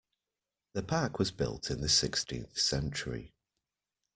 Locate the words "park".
0.81-1.19